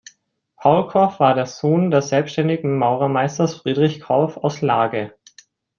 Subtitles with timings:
[0.57, 5.13] Paul Korff war der Sohn des selbstständigen Maurermeisters Friedrich Korff aus Laage.